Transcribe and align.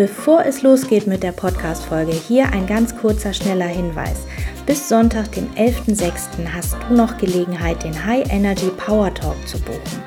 Bevor 0.00 0.46
es 0.46 0.62
losgeht 0.62 1.06
mit 1.06 1.22
der 1.22 1.32
Podcast-Folge, 1.32 2.12
hier 2.12 2.50
ein 2.54 2.66
ganz 2.66 2.96
kurzer, 2.96 3.34
schneller 3.34 3.66
Hinweis. 3.66 4.20
Bis 4.64 4.88
Sonntag, 4.88 5.30
dem 5.32 5.46
11.06. 5.56 6.48
hast 6.54 6.74
du 6.88 6.94
noch 6.94 7.18
Gelegenheit, 7.18 7.84
den 7.84 8.06
High 8.06 8.32
Energy 8.32 8.70
Power 8.78 9.12
Talk 9.12 9.36
zu 9.46 9.60
buchen. 9.60 10.02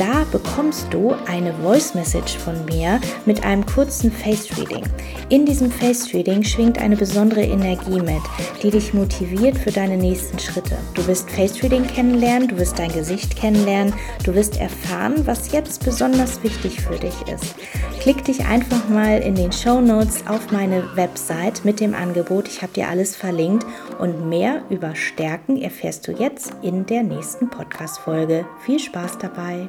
Da 0.00 0.24
bekommst 0.32 0.86
du 0.90 1.14
eine 1.28 1.52
Voice 1.62 1.94
Message 1.94 2.38
von 2.38 2.64
mir 2.64 2.98
mit 3.26 3.44
einem 3.44 3.66
kurzen 3.66 4.10
Face 4.10 4.48
Reading. 4.58 4.82
In 5.28 5.44
diesem 5.44 5.70
Face 5.70 6.14
Reading 6.14 6.42
schwingt 6.42 6.78
eine 6.78 6.96
besondere 6.96 7.42
Energie 7.42 8.00
mit, 8.00 8.22
die 8.62 8.70
dich 8.70 8.94
motiviert 8.94 9.58
für 9.58 9.70
deine 9.70 9.98
nächsten 9.98 10.38
Schritte. 10.38 10.78
Du 10.94 11.06
wirst 11.06 11.30
Face 11.30 11.62
Reading 11.62 11.86
kennenlernen, 11.86 12.48
du 12.48 12.56
wirst 12.56 12.78
dein 12.78 12.90
Gesicht 12.90 13.36
kennenlernen, 13.36 13.92
du 14.24 14.34
wirst 14.34 14.58
erfahren, 14.58 15.24
was 15.26 15.52
jetzt 15.52 15.84
besonders 15.84 16.42
wichtig 16.42 16.80
für 16.80 16.98
dich 16.98 17.14
ist. 17.32 17.54
Klick 18.00 18.24
dich 18.24 18.46
einfach 18.46 18.88
mal 18.88 19.18
in 19.18 19.34
den 19.34 19.52
Show 19.52 19.78
Notes 19.82 20.26
auf 20.26 20.50
meine 20.50 20.96
Website 20.96 21.66
mit 21.66 21.80
dem 21.80 21.94
Angebot. 21.94 22.48
Ich 22.48 22.62
habe 22.62 22.72
dir 22.72 22.88
alles 22.88 23.14
verlinkt 23.14 23.66
und 23.98 24.26
mehr 24.26 24.62
über 24.70 24.96
Stärken 24.96 25.60
erfährst 25.60 26.08
du 26.08 26.12
jetzt 26.12 26.54
in 26.62 26.86
der 26.86 27.02
nächsten 27.02 27.50
Podcast-Folge. 27.50 28.46
Viel 28.64 28.78
Spaß 28.78 29.18
dabei! 29.18 29.68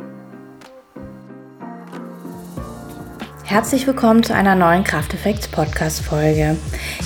Herzlich 3.44 3.86
willkommen 3.86 4.24
zu 4.24 4.34
einer 4.34 4.55
neuen 4.55 4.86
Krafteffekts 4.86 5.50
Podcast 5.50 6.00
Folge. 6.00 6.55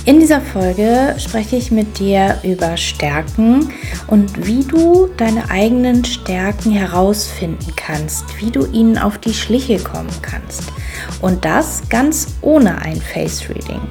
In 0.06 0.20
dieser 0.20 0.42
Folge 0.42 1.16
spreche 1.18 1.56
ich 1.56 1.72
mit 1.72 1.98
dir 1.98 2.38
über 2.44 2.78
Stärken 2.78 3.74
und 4.06 4.46
wie 4.46 4.64
du 4.64 5.10
deine 5.18 5.50
eigenen 5.50 6.06
Stärken 6.06 6.72
herausfinden 6.72 7.74
kannst, 7.76 8.26
wie 8.40 8.52
du 8.52 8.68
ihnen 8.68 9.00
auf 9.00 9.18
die 9.18 9.34
Schliche 9.34 9.80
kommen 9.80 10.14
kannst. 10.22 10.72
Und 11.22 11.46
das 11.46 11.84
ganz 11.90 12.28
ohne 12.42 12.78
ein 12.82 13.02
Face 13.02 13.50
Reading. 13.50 13.82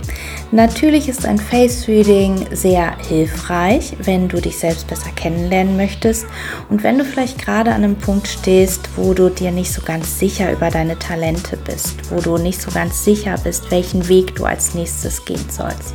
Natürlich 0.50 1.08
ist 1.08 1.26
ein 1.26 1.38
Face 1.38 1.88
Reading 1.88 2.46
sehr 2.52 2.96
hilfreich, 2.98 3.96
wenn 4.04 4.28
du 4.28 4.40
dich 4.40 4.58
selbst 4.58 4.86
besser 4.86 5.10
kennenlernen 5.16 5.76
möchtest 5.76 6.26
und 6.68 6.82
wenn 6.84 6.98
du 6.98 7.04
vielleicht 7.04 7.44
gerade 7.44 7.70
an 7.70 7.82
einem 7.82 7.96
Punkt 7.96 8.28
stehst, 8.28 8.88
wo 8.96 9.14
du 9.14 9.30
dir 9.30 9.50
nicht 9.50 9.72
so 9.72 9.82
ganz 9.82 10.18
sicher 10.18 10.52
über 10.52 10.70
deine 10.70 10.98
Talente 10.98 11.56
bist, 11.56 12.10
wo 12.10 12.20
du 12.20 12.38
nicht 12.38 12.60
so 12.60 12.70
ganz 12.70 13.04
sicher 13.04 13.36
bist, 13.42 13.70
welchen 13.70 14.08
Weg 14.08 14.36
du 14.36 14.44
als 14.44 14.74
nächstes 14.74 15.24
gehen 15.24 15.44
sollst. 15.48 15.94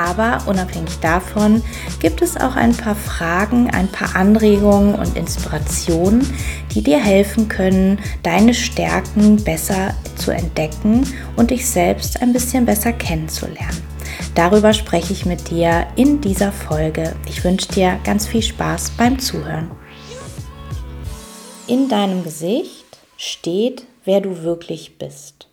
Aber 0.00 0.42
unabhängig 0.46 0.98
davon 1.00 1.62
gibt 1.98 2.22
es 2.22 2.38
auch 2.38 2.56
ein 2.56 2.74
paar 2.74 2.94
Fragen, 2.94 3.68
ein 3.68 3.86
paar 3.86 4.16
Anregungen 4.16 4.94
und 4.94 5.14
Inspirationen, 5.14 6.26
die 6.74 6.82
dir 6.82 6.98
helfen 6.98 7.48
können, 7.48 7.98
deine 8.22 8.54
Stärken 8.54 9.36
besser 9.44 9.94
zu 10.16 10.30
entdecken 10.30 11.06
und 11.36 11.50
dich 11.50 11.68
selbst 11.68 12.22
ein 12.22 12.32
bisschen 12.32 12.64
besser 12.64 12.94
kennenzulernen. 12.94 13.76
Darüber 14.34 14.72
spreche 14.72 15.12
ich 15.12 15.26
mit 15.26 15.50
dir 15.50 15.86
in 15.96 16.22
dieser 16.22 16.50
Folge. 16.50 17.14
Ich 17.28 17.44
wünsche 17.44 17.68
dir 17.68 17.98
ganz 18.02 18.26
viel 18.26 18.42
Spaß 18.42 18.92
beim 18.96 19.18
Zuhören. 19.18 19.70
In 21.66 21.90
deinem 21.90 22.24
Gesicht 22.24 22.86
steht, 23.18 23.84
wer 24.06 24.22
du 24.22 24.42
wirklich 24.42 24.96
bist. 24.96 25.49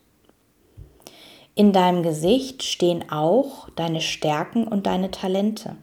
In 1.58 1.74
deinem 1.74 2.04
Gesicht 2.04 2.62
stehen 2.62 3.10
auch 3.10 3.68
deine 3.72 4.00
Stärken 4.00 4.68
und 4.68 4.86
deine 4.86 5.10
Talente. 5.10 5.76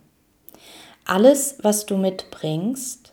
Alles, 1.04 1.56
was 1.62 1.84
du 1.84 1.96
mitbringst, 1.96 3.12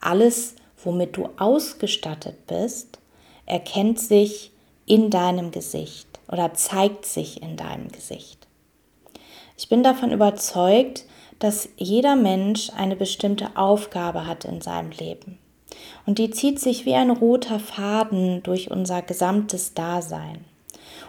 alles, 0.00 0.54
womit 0.84 1.16
du 1.16 1.30
ausgestattet 1.38 2.46
bist, 2.46 2.98
erkennt 3.46 3.98
sich 3.98 4.52
in 4.84 5.08
deinem 5.08 5.50
Gesicht 5.50 6.20
oder 6.30 6.52
zeigt 6.52 7.06
sich 7.06 7.40
in 7.40 7.56
deinem 7.56 7.88
Gesicht. 7.88 8.48
Ich 9.56 9.70
bin 9.70 9.82
davon 9.82 10.12
überzeugt, 10.12 11.06
dass 11.38 11.70
jeder 11.78 12.16
Mensch 12.16 12.68
eine 12.76 12.96
bestimmte 12.96 13.56
Aufgabe 13.56 14.26
hat 14.26 14.44
in 14.44 14.60
seinem 14.60 14.90
Leben. 14.90 15.38
Und 16.04 16.18
die 16.18 16.30
zieht 16.30 16.60
sich 16.60 16.84
wie 16.84 16.96
ein 16.96 17.10
roter 17.10 17.58
Faden 17.58 18.42
durch 18.42 18.70
unser 18.70 19.00
gesamtes 19.00 19.72
Dasein. 19.72 20.44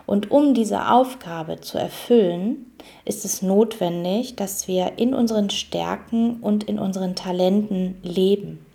Und 0.05 0.29
um 0.31 0.53
diese 0.53 0.91
Aufgabe 0.91 1.61
zu 1.61 1.77
erfüllen, 1.77 2.71
ist 3.05 3.25
es 3.25 3.41
notwendig, 3.41 4.35
dass 4.35 4.67
wir 4.67 4.93
in 4.97 5.13
unseren 5.13 5.49
Stärken 5.49 6.39
und 6.41 6.63
in 6.63 6.77
unseren 6.77 7.15
Talenten 7.15 7.97
leben. 8.03 8.65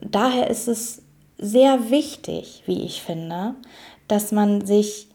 Daher 0.00 0.48
ist 0.48 0.68
es 0.68 1.02
sehr 1.38 1.90
wichtig, 1.90 2.62
wie 2.66 2.82
ich 2.82 3.02
finde, 3.02 3.54
dass 4.08 4.32
man 4.32 4.64
sich 4.64 5.08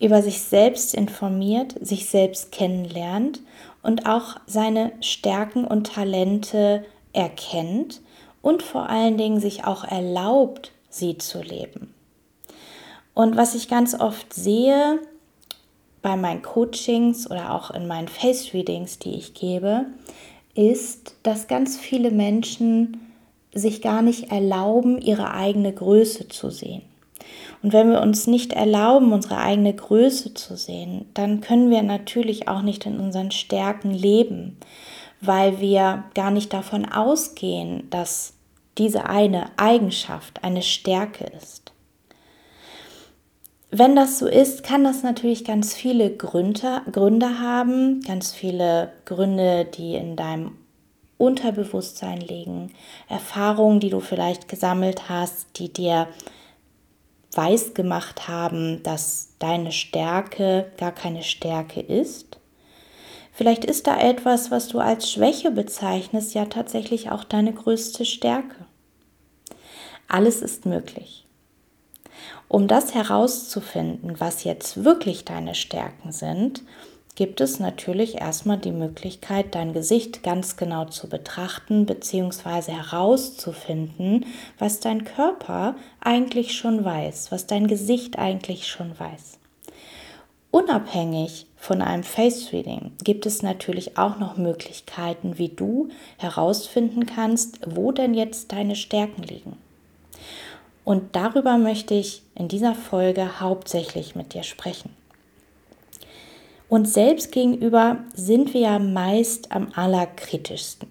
über 0.00 0.22
sich 0.22 0.42
selbst 0.42 0.94
informiert, 0.94 1.74
sich 1.80 2.08
selbst 2.08 2.52
kennenlernt 2.52 3.40
und 3.82 4.06
auch 4.06 4.36
seine 4.46 4.92
Stärken 5.00 5.64
und 5.64 5.94
Talente 5.94 6.84
erkennt 7.12 8.00
und 8.42 8.62
vor 8.62 8.88
allen 8.88 9.16
Dingen 9.16 9.40
sich 9.40 9.64
auch 9.64 9.84
erlaubt, 9.84 10.72
sie 10.90 11.16
zu 11.16 11.40
leben. 11.40 11.93
Und 13.14 13.36
was 13.36 13.54
ich 13.54 13.68
ganz 13.68 13.98
oft 13.98 14.34
sehe 14.34 15.00
bei 16.02 16.16
meinen 16.16 16.42
Coachings 16.42 17.30
oder 17.30 17.54
auch 17.54 17.70
in 17.70 17.86
meinen 17.86 18.08
Face 18.08 18.52
Readings, 18.52 18.98
die 18.98 19.14
ich 19.14 19.34
gebe, 19.34 19.86
ist, 20.54 21.16
dass 21.22 21.48
ganz 21.48 21.78
viele 21.78 22.10
Menschen 22.10 23.00
sich 23.54 23.80
gar 23.80 24.02
nicht 24.02 24.30
erlauben, 24.30 25.00
ihre 25.00 25.32
eigene 25.32 25.72
Größe 25.72 26.28
zu 26.28 26.50
sehen. 26.50 26.82
Und 27.62 27.72
wenn 27.72 27.90
wir 27.90 28.02
uns 28.02 28.26
nicht 28.26 28.52
erlauben, 28.52 29.12
unsere 29.12 29.38
eigene 29.38 29.72
Größe 29.72 30.34
zu 30.34 30.56
sehen, 30.56 31.06
dann 31.14 31.40
können 31.40 31.70
wir 31.70 31.82
natürlich 31.82 32.48
auch 32.48 32.62
nicht 32.62 32.84
in 32.84 33.00
unseren 33.00 33.30
Stärken 33.30 33.90
leben, 33.90 34.58
weil 35.20 35.60
wir 35.60 36.04
gar 36.14 36.30
nicht 36.30 36.52
davon 36.52 36.84
ausgehen, 36.84 37.88
dass 37.90 38.34
diese 38.76 39.06
eine 39.06 39.46
Eigenschaft 39.56 40.42
eine 40.42 40.62
Stärke 40.62 41.24
ist. 41.24 41.73
Wenn 43.76 43.96
das 43.96 44.20
so 44.20 44.28
ist, 44.28 44.62
kann 44.62 44.84
das 44.84 45.02
natürlich 45.02 45.44
ganz 45.44 45.74
viele 45.74 46.08
Gründe, 46.16 46.82
Gründe 46.92 47.40
haben, 47.40 48.02
ganz 48.02 48.32
viele 48.32 48.92
Gründe, 49.04 49.64
die 49.64 49.96
in 49.96 50.14
deinem 50.14 50.56
Unterbewusstsein 51.18 52.20
liegen, 52.20 52.72
Erfahrungen, 53.08 53.80
die 53.80 53.90
du 53.90 53.98
vielleicht 53.98 54.46
gesammelt 54.46 55.08
hast, 55.08 55.58
die 55.58 55.72
dir 55.72 56.06
weiß 57.32 57.74
gemacht 57.74 58.28
haben, 58.28 58.80
dass 58.84 59.30
deine 59.40 59.72
Stärke 59.72 60.70
gar 60.76 60.92
keine 60.92 61.24
Stärke 61.24 61.80
ist. 61.80 62.38
Vielleicht 63.32 63.64
ist 63.64 63.88
da 63.88 63.98
etwas, 63.98 64.52
was 64.52 64.68
du 64.68 64.78
als 64.78 65.10
Schwäche 65.10 65.50
bezeichnest, 65.50 66.32
ja 66.32 66.44
tatsächlich 66.44 67.10
auch 67.10 67.24
deine 67.24 67.52
größte 67.52 68.04
Stärke. 68.04 68.66
Alles 70.06 70.42
ist 70.42 70.64
möglich. 70.64 71.23
Um 72.48 72.68
das 72.68 72.94
herauszufinden, 72.94 74.20
was 74.20 74.44
jetzt 74.44 74.84
wirklich 74.84 75.24
deine 75.24 75.54
Stärken 75.54 76.12
sind, 76.12 76.62
gibt 77.14 77.40
es 77.40 77.60
natürlich 77.60 78.16
erstmal 78.20 78.58
die 78.58 78.72
Möglichkeit, 78.72 79.54
dein 79.54 79.72
Gesicht 79.72 80.22
ganz 80.22 80.56
genau 80.56 80.86
zu 80.86 81.08
betrachten 81.08 81.86
bzw. 81.86 82.72
herauszufinden, 82.72 84.26
was 84.58 84.80
dein 84.80 85.04
Körper 85.04 85.76
eigentlich 86.00 86.54
schon 86.54 86.84
weiß, 86.84 87.30
was 87.30 87.46
dein 87.46 87.68
Gesicht 87.68 88.18
eigentlich 88.18 88.66
schon 88.66 88.98
weiß. 88.98 89.38
Unabhängig 90.50 91.46
von 91.56 91.82
einem 91.82 92.04
Face 92.04 92.52
Reading 92.52 92.92
gibt 93.02 93.26
es 93.26 93.42
natürlich 93.42 93.98
auch 93.98 94.18
noch 94.18 94.36
Möglichkeiten, 94.36 95.38
wie 95.38 95.48
du 95.48 95.88
herausfinden 96.18 97.06
kannst, 97.06 97.58
wo 97.66 97.90
denn 97.90 98.14
jetzt 98.14 98.52
deine 98.52 98.76
Stärken 98.76 99.22
liegen. 99.22 99.56
Und 100.84 101.16
darüber 101.16 101.56
möchte 101.56 101.94
ich 101.94 102.22
in 102.34 102.48
dieser 102.48 102.74
Folge 102.74 103.40
hauptsächlich 103.40 104.14
mit 104.14 104.34
dir 104.34 104.42
sprechen. 104.42 104.90
Uns 106.68 106.92
selbst 106.94 107.32
gegenüber 107.32 107.98
sind 108.14 108.52
wir 108.52 108.60
ja 108.60 108.78
meist 108.78 109.52
am 109.52 109.68
allerkritischsten. 109.74 110.88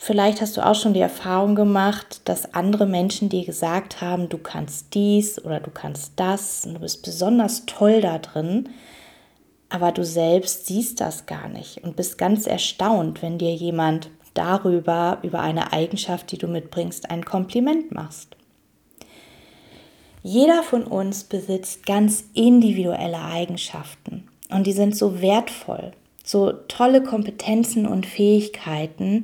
Vielleicht 0.00 0.40
hast 0.40 0.56
du 0.56 0.64
auch 0.64 0.76
schon 0.76 0.94
die 0.94 1.00
Erfahrung 1.00 1.56
gemacht, 1.56 2.22
dass 2.24 2.54
andere 2.54 2.86
Menschen 2.86 3.28
dir 3.28 3.44
gesagt 3.44 4.00
haben, 4.00 4.28
du 4.28 4.38
kannst 4.38 4.94
dies 4.94 5.44
oder 5.44 5.58
du 5.58 5.70
kannst 5.70 6.12
das 6.16 6.64
und 6.64 6.74
du 6.74 6.80
bist 6.80 7.02
besonders 7.02 7.66
toll 7.66 8.00
da 8.00 8.18
drin, 8.18 8.68
aber 9.68 9.90
du 9.90 10.04
selbst 10.04 10.66
siehst 10.66 11.00
das 11.00 11.26
gar 11.26 11.48
nicht 11.48 11.82
und 11.84 11.96
bist 11.96 12.16
ganz 12.16 12.46
erstaunt, 12.46 13.20
wenn 13.22 13.38
dir 13.38 13.52
jemand 13.52 14.08
darüber, 14.34 15.18
über 15.22 15.40
eine 15.40 15.72
Eigenschaft, 15.72 16.32
die 16.32 16.38
du 16.38 16.48
mitbringst, 16.48 17.10
ein 17.10 17.24
Kompliment 17.24 17.92
machst. 17.92 18.36
Jeder 20.22 20.62
von 20.62 20.84
uns 20.84 21.24
besitzt 21.24 21.86
ganz 21.86 22.24
individuelle 22.34 23.22
Eigenschaften 23.22 24.28
und 24.50 24.66
die 24.66 24.72
sind 24.72 24.96
so 24.96 25.20
wertvoll, 25.20 25.92
so 26.24 26.52
tolle 26.68 27.02
Kompetenzen 27.02 27.86
und 27.86 28.04
Fähigkeiten, 28.04 29.22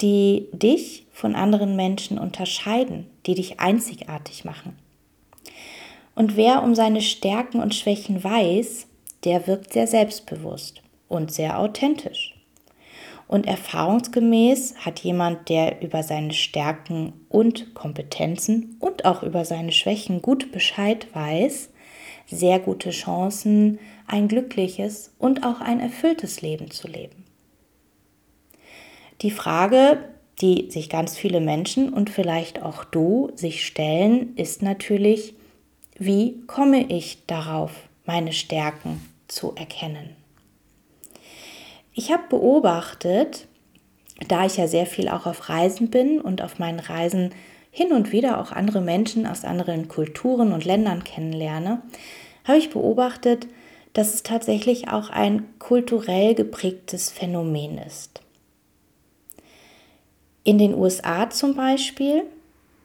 die 0.00 0.48
dich 0.52 1.06
von 1.12 1.34
anderen 1.34 1.76
Menschen 1.76 2.18
unterscheiden, 2.18 3.06
die 3.26 3.34
dich 3.34 3.60
einzigartig 3.60 4.44
machen. 4.44 4.76
Und 6.14 6.36
wer 6.36 6.62
um 6.62 6.74
seine 6.74 7.00
Stärken 7.00 7.60
und 7.60 7.74
Schwächen 7.74 8.22
weiß, 8.22 8.86
der 9.24 9.46
wirkt 9.46 9.72
sehr 9.72 9.86
selbstbewusst 9.86 10.82
und 11.08 11.32
sehr 11.32 11.58
authentisch. 11.58 12.33
Und 13.26 13.46
erfahrungsgemäß 13.46 14.74
hat 14.84 15.00
jemand, 15.00 15.48
der 15.48 15.82
über 15.82 16.02
seine 16.02 16.32
Stärken 16.32 17.12
und 17.28 17.74
Kompetenzen 17.74 18.76
und 18.80 19.04
auch 19.04 19.22
über 19.22 19.44
seine 19.44 19.72
Schwächen 19.72 20.22
gut 20.22 20.52
Bescheid 20.52 21.06
weiß, 21.14 21.70
sehr 22.26 22.58
gute 22.58 22.90
Chancen, 22.90 23.78
ein 24.06 24.28
glückliches 24.28 25.12
und 25.18 25.44
auch 25.44 25.60
ein 25.60 25.80
erfülltes 25.80 26.42
Leben 26.42 26.70
zu 26.70 26.88
leben. 26.88 27.24
Die 29.22 29.30
Frage, 29.30 29.98
die 30.40 30.70
sich 30.70 30.88
ganz 30.88 31.16
viele 31.16 31.40
Menschen 31.40 31.92
und 31.92 32.10
vielleicht 32.10 32.62
auch 32.62 32.84
du 32.84 33.30
sich 33.34 33.64
stellen, 33.64 34.36
ist 34.36 34.62
natürlich, 34.62 35.34
wie 35.96 36.42
komme 36.46 36.90
ich 36.90 37.24
darauf, 37.26 37.70
meine 38.04 38.32
Stärken 38.32 39.00
zu 39.28 39.54
erkennen? 39.54 40.23
Ich 41.96 42.10
habe 42.10 42.24
beobachtet, 42.28 43.46
da 44.26 44.44
ich 44.44 44.56
ja 44.56 44.66
sehr 44.66 44.86
viel 44.86 45.08
auch 45.08 45.26
auf 45.26 45.48
Reisen 45.48 45.90
bin 45.90 46.20
und 46.20 46.42
auf 46.42 46.58
meinen 46.58 46.80
Reisen 46.80 47.30
hin 47.70 47.92
und 47.92 48.10
wieder 48.10 48.40
auch 48.40 48.50
andere 48.50 48.80
Menschen 48.80 49.26
aus 49.26 49.44
anderen 49.44 49.86
Kulturen 49.86 50.52
und 50.52 50.64
Ländern 50.64 51.04
kennenlerne, 51.04 51.82
habe 52.44 52.58
ich 52.58 52.70
beobachtet, 52.70 53.46
dass 53.92 54.12
es 54.12 54.24
tatsächlich 54.24 54.88
auch 54.88 55.10
ein 55.10 55.46
kulturell 55.60 56.34
geprägtes 56.34 57.10
Phänomen 57.10 57.78
ist. 57.78 58.20
In 60.42 60.58
den 60.58 60.74
USA 60.74 61.30
zum 61.30 61.54
Beispiel 61.54 62.24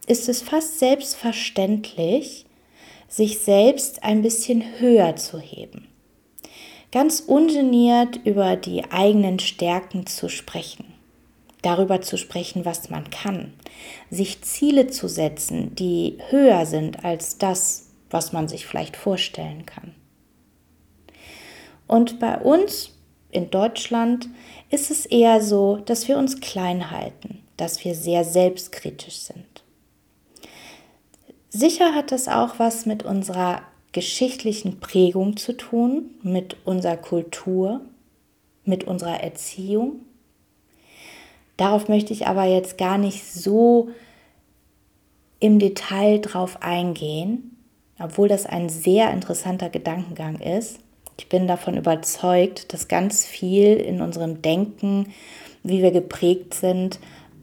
ist 0.06 0.28
es 0.28 0.40
fast 0.40 0.78
selbstverständlich, 0.78 2.46
sich 3.08 3.40
selbst 3.40 4.04
ein 4.04 4.22
bisschen 4.22 4.62
höher 4.78 5.16
zu 5.16 5.40
heben 5.40 5.89
ganz 6.92 7.20
ungeniert 7.20 8.16
über 8.24 8.56
die 8.56 8.90
eigenen 8.90 9.38
Stärken 9.38 10.06
zu 10.06 10.28
sprechen, 10.28 10.92
darüber 11.62 12.00
zu 12.00 12.16
sprechen, 12.16 12.64
was 12.64 12.90
man 12.90 13.10
kann, 13.10 13.52
sich 14.10 14.42
Ziele 14.42 14.88
zu 14.88 15.08
setzen, 15.08 15.74
die 15.74 16.18
höher 16.28 16.66
sind 16.66 17.04
als 17.04 17.38
das, 17.38 17.90
was 18.10 18.32
man 18.32 18.48
sich 18.48 18.66
vielleicht 18.66 18.96
vorstellen 18.96 19.66
kann. 19.66 19.94
Und 21.86 22.18
bei 22.18 22.38
uns 22.38 22.92
in 23.30 23.50
Deutschland 23.50 24.28
ist 24.70 24.90
es 24.90 25.06
eher 25.06 25.42
so, 25.42 25.76
dass 25.76 26.08
wir 26.08 26.18
uns 26.18 26.40
klein 26.40 26.90
halten, 26.90 27.42
dass 27.56 27.84
wir 27.84 27.94
sehr 27.94 28.24
selbstkritisch 28.24 29.18
sind. 29.18 29.44
Sicher 31.48 31.94
hat 31.94 32.12
das 32.12 32.28
auch 32.28 32.58
was 32.58 32.86
mit 32.86 33.02
unserer 33.02 33.62
geschichtlichen 33.92 34.80
Prägung 34.80 35.36
zu 35.36 35.56
tun, 35.56 36.10
mit 36.22 36.56
unserer 36.64 36.96
Kultur, 36.96 37.80
mit 38.64 38.84
unserer 38.84 39.20
Erziehung. 39.20 40.00
Darauf 41.56 41.88
möchte 41.88 42.12
ich 42.12 42.26
aber 42.26 42.44
jetzt 42.44 42.78
gar 42.78 42.98
nicht 42.98 43.24
so 43.24 43.90
im 45.40 45.58
Detail 45.58 46.18
drauf 46.20 46.62
eingehen, 46.62 47.56
obwohl 47.98 48.28
das 48.28 48.46
ein 48.46 48.68
sehr 48.68 49.10
interessanter 49.10 49.68
Gedankengang 49.68 50.38
ist. 50.40 50.78
Ich 51.18 51.28
bin 51.28 51.46
davon 51.46 51.76
überzeugt, 51.76 52.72
dass 52.72 52.88
ganz 52.88 53.26
viel 53.26 53.76
in 53.76 54.00
unserem 54.00 54.40
Denken, 54.40 55.12
wie 55.62 55.82
wir 55.82 55.90
geprägt 55.90 56.54
sind, 56.54 56.98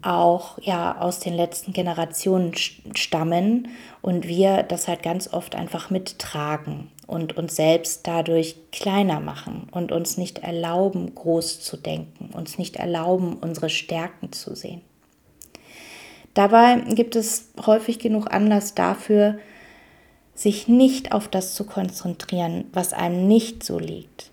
auch 0.07 0.57
ja 0.61 0.99
aus 0.99 1.19
den 1.19 1.33
letzten 1.33 1.73
Generationen 1.73 2.53
stammen 2.55 3.67
und 4.01 4.27
wir 4.27 4.63
das 4.63 4.87
halt 4.87 5.03
ganz 5.03 5.31
oft 5.31 5.55
einfach 5.55 5.89
mittragen 5.89 6.89
und 7.07 7.37
uns 7.37 7.55
selbst 7.55 8.07
dadurch 8.07 8.55
kleiner 8.71 9.19
machen 9.19 9.67
und 9.71 9.91
uns 9.91 10.17
nicht 10.17 10.39
erlauben, 10.39 11.13
groß 11.13 11.59
zu 11.59 11.77
denken, 11.77 12.29
uns 12.33 12.57
nicht 12.57 12.77
erlauben, 12.77 13.37
unsere 13.37 13.69
Stärken 13.69 14.31
zu 14.31 14.55
sehen. 14.55 14.81
Dabei 16.33 16.75
gibt 16.93 17.15
es 17.15 17.49
häufig 17.65 17.99
genug 17.99 18.31
Anlass 18.31 18.75
dafür, 18.75 19.39
sich 20.35 20.67
nicht 20.67 21.11
auf 21.11 21.27
das 21.27 21.55
zu 21.55 21.65
konzentrieren, 21.65 22.65
was 22.71 22.93
einem 22.93 23.27
nicht 23.27 23.63
so 23.63 23.79
liegt, 23.79 24.29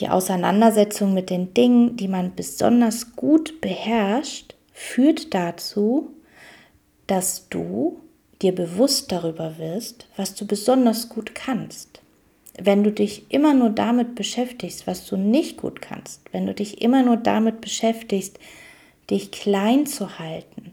die 0.00 0.08
Auseinandersetzung 0.08 1.14
mit 1.14 1.30
den 1.30 1.54
Dingen, 1.54 1.96
die 1.96 2.08
man 2.08 2.34
besonders 2.34 3.16
gut 3.16 3.60
beherrscht, 3.60 4.54
führt 4.72 5.34
dazu, 5.34 6.10
dass 7.06 7.48
du 7.48 8.00
dir 8.42 8.54
bewusst 8.54 9.10
darüber 9.10 9.58
wirst, 9.58 10.06
was 10.16 10.34
du 10.34 10.46
besonders 10.46 11.08
gut 11.08 11.34
kannst. 11.34 12.00
Wenn 12.60 12.84
du 12.84 12.92
dich 12.92 13.26
immer 13.30 13.54
nur 13.54 13.70
damit 13.70 14.14
beschäftigst, 14.14 14.86
was 14.86 15.06
du 15.06 15.16
nicht 15.16 15.56
gut 15.56 15.80
kannst, 15.80 16.22
wenn 16.32 16.46
du 16.46 16.54
dich 16.54 16.82
immer 16.82 17.02
nur 17.02 17.16
damit 17.16 17.60
beschäftigst, 17.60 18.38
dich 19.10 19.30
klein 19.30 19.86
zu 19.86 20.18
halten, 20.18 20.72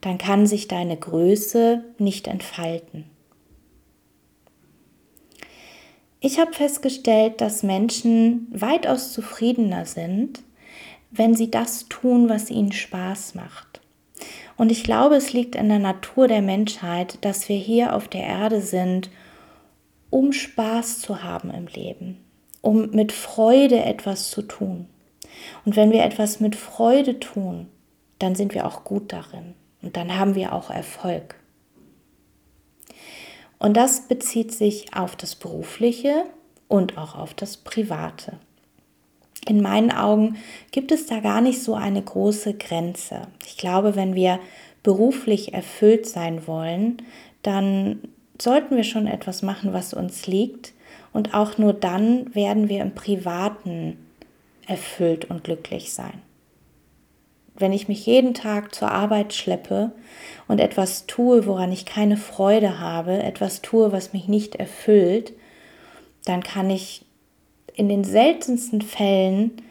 dann 0.00 0.18
kann 0.18 0.46
sich 0.46 0.68
deine 0.68 0.96
Größe 0.96 1.84
nicht 1.98 2.28
entfalten. 2.28 3.04
Ich 6.20 6.40
habe 6.40 6.52
festgestellt, 6.52 7.40
dass 7.40 7.62
Menschen 7.62 8.48
weitaus 8.50 9.12
zufriedener 9.12 9.86
sind, 9.86 10.42
wenn 11.12 11.34
sie 11.34 11.50
das 11.50 11.88
tun, 11.88 12.28
was 12.28 12.50
ihnen 12.50 12.72
Spaß 12.72 13.36
macht. 13.36 13.80
Und 14.56 14.72
ich 14.72 14.82
glaube, 14.82 15.14
es 15.14 15.32
liegt 15.32 15.54
in 15.54 15.68
der 15.68 15.78
Natur 15.78 16.26
der 16.26 16.42
Menschheit, 16.42 17.18
dass 17.20 17.48
wir 17.48 17.56
hier 17.56 17.94
auf 17.94 18.08
der 18.08 18.24
Erde 18.24 18.60
sind, 18.60 19.10
um 20.10 20.32
Spaß 20.32 21.00
zu 21.00 21.22
haben 21.22 21.50
im 21.50 21.68
Leben, 21.68 22.18
um 22.62 22.90
mit 22.90 23.12
Freude 23.12 23.84
etwas 23.84 24.30
zu 24.30 24.42
tun. 24.42 24.86
Und 25.64 25.76
wenn 25.76 25.92
wir 25.92 26.02
etwas 26.02 26.40
mit 26.40 26.56
Freude 26.56 27.20
tun, 27.20 27.68
dann 28.18 28.34
sind 28.34 28.54
wir 28.54 28.66
auch 28.66 28.82
gut 28.82 29.12
darin 29.12 29.54
und 29.82 29.96
dann 29.96 30.18
haben 30.18 30.34
wir 30.34 30.52
auch 30.52 30.70
Erfolg. 30.70 31.37
Und 33.58 33.76
das 33.76 34.02
bezieht 34.06 34.52
sich 34.52 34.94
auf 34.94 35.16
das 35.16 35.34
Berufliche 35.34 36.24
und 36.68 36.96
auch 36.96 37.16
auf 37.16 37.34
das 37.34 37.56
Private. 37.56 38.38
In 39.46 39.62
meinen 39.62 39.90
Augen 39.90 40.36
gibt 40.70 40.92
es 40.92 41.06
da 41.06 41.20
gar 41.20 41.40
nicht 41.40 41.62
so 41.62 41.74
eine 41.74 42.02
große 42.02 42.54
Grenze. 42.54 43.22
Ich 43.46 43.56
glaube, 43.56 43.96
wenn 43.96 44.14
wir 44.14 44.38
beruflich 44.82 45.54
erfüllt 45.54 46.06
sein 46.06 46.46
wollen, 46.46 47.02
dann 47.42 48.00
sollten 48.40 48.76
wir 48.76 48.84
schon 48.84 49.06
etwas 49.06 49.42
machen, 49.42 49.72
was 49.72 49.94
uns 49.94 50.26
liegt. 50.26 50.72
Und 51.12 51.34
auch 51.34 51.58
nur 51.58 51.72
dann 51.72 52.34
werden 52.34 52.68
wir 52.68 52.82
im 52.82 52.94
Privaten 52.94 53.96
erfüllt 54.66 55.24
und 55.30 55.44
glücklich 55.44 55.92
sein 55.92 56.22
wenn 57.58 57.72
ich 57.72 57.88
mich 57.88 58.06
jeden 58.06 58.34
Tag 58.34 58.74
zur 58.74 58.90
Arbeit 58.90 59.34
schleppe 59.34 59.92
und 60.46 60.60
etwas 60.60 61.06
tue, 61.06 61.46
woran 61.46 61.72
ich 61.72 61.84
keine 61.84 62.16
Freude 62.16 62.78
habe, 62.78 63.22
etwas 63.22 63.62
tue, 63.62 63.92
was 63.92 64.12
mich 64.12 64.28
nicht 64.28 64.54
erfüllt, 64.54 65.32
dann 66.24 66.42
kann 66.42 66.70
ich 66.70 67.04
in 67.74 67.88
den 67.88 68.04
seltensten 68.04 68.82
Fällen 68.82 69.62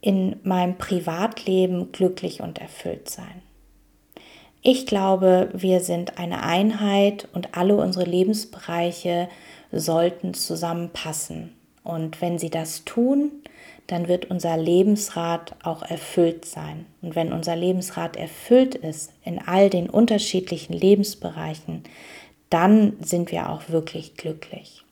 in 0.00 0.36
meinem 0.42 0.76
Privatleben 0.76 1.92
glücklich 1.92 2.40
und 2.40 2.58
erfüllt 2.58 3.08
sein. 3.08 3.42
Ich 4.60 4.86
glaube, 4.86 5.50
wir 5.52 5.80
sind 5.80 6.18
eine 6.18 6.42
Einheit 6.42 7.28
und 7.32 7.56
alle 7.56 7.76
unsere 7.76 8.04
Lebensbereiche 8.04 9.28
sollten 9.72 10.34
zusammenpassen. 10.34 11.52
Und 11.84 12.20
wenn 12.20 12.38
sie 12.38 12.50
das 12.50 12.84
tun, 12.84 13.30
dann 13.86 14.08
wird 14.08 14.30
unser 14.30 14.56
Lebensrat 14.56 15.54
auch 15.62 15.82
erfüllt 15.82 16.46
sein. 16.46 16.86
Und 17.02 17.14
wenn 17.14 17.32
unser 17.32 17.54
Lebensrat 17.54 18.16
erfüllt 18.16 18.74
ist 18.74 19.12
in 19.22 19.38
all 19.38 19.68
den 19.68 19.90
unterschiedlichen 19.90 20.72
Lebensbereichen, 20.72 21.84
dann 22.48 22.96
sind 23.00 23.30
wir 23.30 23.50
auch 23.50 23.68
wirklich 23.68 24.16
glücklich. 24.16 24.82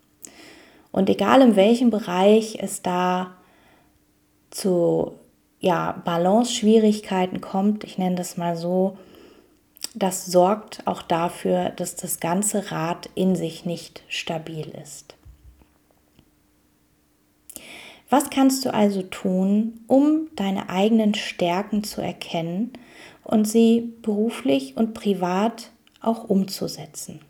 Und 0.90 1.08
egal 1.08 1.40
in 1.40 1.56
welchem 1.56 1.90
Bereich 1.90 2.58
es 2.60 2.82
da 2.82 3.34
zu 4.50 5.14
ja, 5.60 5.92
Balance-Schwierigkeiten 6.04 7.40
kommt, 7.40 7.84
ich 7.84 7.96
nenne 7.96 8.16
das 8.16 8.36
mal 8.36 8.56
so, 8.56 8.98
das 9.94 10.26
sorgt 10.26 10.86
auch 10.86 11.00
dafür, 11.00 11.70
dass 11.70 11.96
das 11.96 12.20
ganze 12.20 12.70
Rad 12.70 13.08
in 13.14 13.36
sich 13.36 13.64
nicht 13.64 14.02
stabil 14.08 14.68
ist. 14.82 15.14
Was 18.12 18.28
kannst 18.28 18.66
du 18.66 18.74
also 18.74 19.00
tun, 19.00 19.80
um 19.86 20.28
deine 20.36 20.68
eigenen 20.68 21.14
Stärken 21.14 21.82
zu 21.82 22.02
erkennen 22.02 22.74
und 23.24 23.48
sie 23.48 23.94
beruflich 24.02 24.76
und 24.76 24.92
privat 24.92 25.70
auch 26.02 26.28
umzusetzen? 26.28 27.20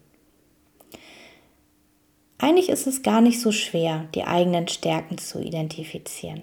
Eigentlich 2.39 2.69
ist 2.69 2.89
es 2.89 3.03
gar 3.03 3.21
nicht 3.21 3.41
so 3.41 3.53
schwer, 3.53 4.09
die 4.17 4.25
eigenen 4.25 4.67
Stärken 4.67 5.19
zu 5.19 5.41
identifizieren. 5.41 6.43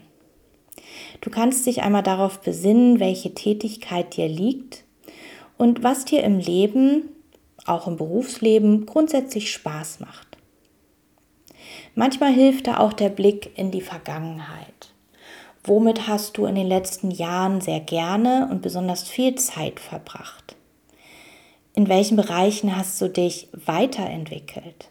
Du 1.20 1.30
kannst 1.30 1.66
dich 1.66 1.82
einmal 1.82 2.04
darauf 2.04 2.40
besinnen, 2.40 3.02
welche 3.02 3.34
Tätigkeit 3.34 4.16
dir 4.16 4.30
liegt 4.30 4.86
und 5.58 5.84
was 5.84 6.06
dir 6.06 6.24
im 6.24 6.40
Leben 6.40 7.10
auch 7.66 7.88
im 7.88 7.98
Berufsleben 7.98 8.86
grundsätzlich 8.86 9.52
Spaß 9.52 10.00
macht. 10.00 10.29
Manchmal 11.96 12.32
hilft 12.32 12.68
da 12.68 12.78
auch 12.78 12.94
der 12.94 13.10
Blick 13.10 13.58
in 13.58 13.72
die 13.72 13.82
Vergangenheit. 13.82 14.94
Womit 15.64 16.08
hast 16.08 16.38
du 16.38 16.46
in 16.46 16.56
den 16.56 16.68
letzten 16.68 17.12
Jahren 17.12 17.62
sehr 17.62 17.80
gerne 17.80 18.48
und 18.50 18.62
besonders 18.62 19.04
viel 19.04 19.36
Zeit 19.36 19.80
verbracht? 19.80 20.56
In 21.76 21.88
welchen 21.88 22.16
Bereichen 22.16 22.76
hast 22.76 23.00
du 23.02 23.08
dich 23.08 23.50
weiterentwickelt? 23.54 24.90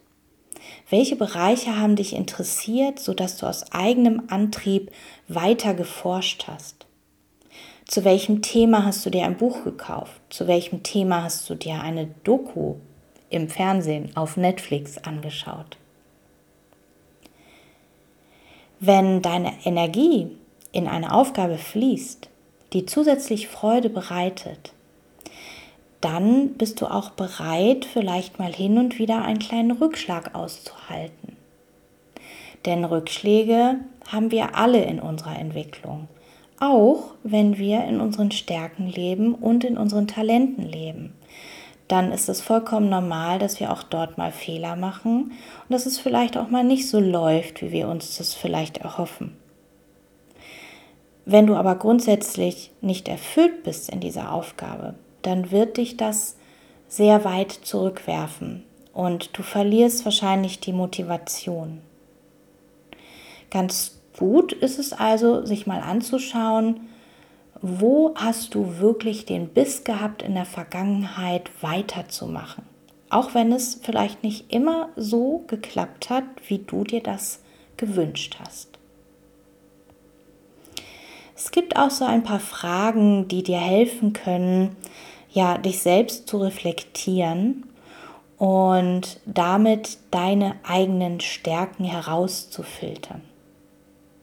Welche 0.90 1.16
Bereiche 1.16 1.78
haben 1.78 1.96
dich 1.96 2.14
interessiert, 2.14 2.98
sodass 2.98 3.36
du 3.36 3.46
aus 3.46 3.72
eigenem 3.72 4.24
Antrieb 4.28 4.90
weiter 5.26 5.74
geforscht 5.74 6.46
hast? 6.46 6.86
Zu 7.84 8.04
welchem 8.04 8.42
Thema 8.42 8.84
hast 8.84 9.04
du 9.06 9.10
dir 9.10 9.24
ein 9.24 9.36
Buch 9.36 9.64
gekauft? 9.64 10.20
Zu 10.30 10.46
welchem 10.46 10.82
Thema 10.82 11.22
hast 11.22 11.48
du 11.48 11.54
dir 11.54 11.80
eine 11.80 12.06
Doku 12.24 12.76
im 13.30 13.48
Fernsehen 13.48 14.14
auf 14.14 14.36
Netflix 14.36 14.98
angeschaut? 14.98 15.78
Wenn 18.80 19.22
deine 19.22 19.52
Energie 19.64 20.28
in 20.70 20.86
eine 20.86 21.12
Aufgabe 21.12 21.58
fließt, 21.58 22.28
die 22.72 22.86
zusätzlich 22.86 23.48
Freude 23.48 23.90
bereitet, 23.90 24.72
dann 26.00 26.50
bist 26.54 26.80
du 26.80 26.86
auch 26.86 27.10
bereit, 27.10 27.84
vielleicht 27.84 28.38
mal 28.38 28.52
hin 28.52 28.78
und 28.78 28.98
wieder 28.98 29.22
einen 29.22 29.40
kleinen 29.40 29.72
Rückschlag 29.72 30.34
auszuhalten. 30.34 31.36
Denn 32.66 32.84
Rückschläge 32.84 33.80
haben 34.06 34.30
wir 34.30 34.56
alle 34.56 34.84
in 34.84 35.00
unserer 35.00 35.36
Entwicklung, 35.38 36.08
auch 36.60 37.14
wenn 37.24 37.58
wir 37.58 37.84
in 37.84 38.00
unseren 38.00 38.30
Stärken 38.30 38.88
leben 38.88 39.34
und 39.34 39.64
in 39.64 39.76
unseren 39.76 40.06
Talenten 40.06 40.64
leben. 40.64 41.14
Dann 41.88 42.12
ist 42.12 42.28
es 42.28 42.42
vollkommen 42.42 42.90
normal, 42.90 43.38
dass 43.38 43.60
wir 43.60 43.72
auch 43.72 43.82
dort 43.82 44.18
mal 44.18 44.30
Fehler 44.30 44.76
machen 44.76 45.32
und 45.32 45.70
dass 45.70 45.86
es 45.86 45.98
vielleicht 45.98 46.36
auch 46.36 46.50
mal 46.50 46.64
nicht 46.64 46.88
so 46.88 47.00
läuft, 47.00 47.62
wie 47.62 47.72
wir 47.72 47.88
uns 47.88 48.18
das 48.18 48.34
vielleicht 48.34 48.78
erhoffen. 48.78 49.36
Wenn 51.24 51.46
du 51.46 51.56
aber 51.56 51.74
grundsätzlich 51.74 52.70
nicht 52.80 53.08
erfüllt 53.08 53.62
bist 53.62 53.90
in 53.90 54.00
dieser 54.00 54.32
Aufgabe, 54.32 54.94
dann 55.22 55.50
wird 55.50 55.76
dich 55.78 55.96
das 55.96 56.36
sehr 56.88 57.24
weit 57.24 57.52
zurückwerfen 57.52 58.64
und 58.94 59.36
du 59.36 59.42
verlierst 59.42 60.04
wahrscheinlich 60.04 60.60
die 60.60 60.72
Motivation. 60.72 61.80
Ganz 63.50 64.00
gut 64.18 64.52
ist 64.52 64.78
es 64.78 64.92
also, 64.92 65.44
sich 65.44 65.66
mal 65.66 65.80
anzuschauen, 65.80 66.87
wo 67.60 68.14
hast 68.14 68.54
du 68.54 68.78
wirklich 68.78 69.26
den 69.26 69.48
Biss 69.48 69.84
gehabt 69.84 70.22
in 70.22 70.34
der 70.34 70.44
Vergangenheit 70.44 71.50
weiterzumachen. 71.60 72.64
Auch 73.10 73.34
wenn 73.34 73.52
es 73.52 73.80
vielleicht 73.82 74.22
nicht 74.22 74.52
immer 74.52 74.90
so 74.96 75.44
geklappt 75.46 76.10
hat, 76.10 76.24
wie 76.46 76.58
du 76.58 76.84
dir 76.84 77.02
das 77.02 77.40
gewünscht 77.76 78.36
hast. 78.40 78.78
Es 81.34 81.52
gibt 81.52 81.76
auch 81.76 81.90
so 81.90 82.04
ein 82.04 82.24
paar 82.24 82.40
Fragen, 82.40 83.28
die 83.28 83.42
dir 83.42 83.60
helfen 83.60 84.12
können, 84.12 84.76
ja, 85.30 85.56
dich 85.56 85.80
selbst 85.80 86.28
zu 86.28 86.38
reflektieren 86.38 87.64
und 88.38 89.20
damit 89.24 89.98
deine 90.10 90.56
eigenen 90.64 91.20
Stärken 91.20 91.84
herauszufiltern. 91.84 93.22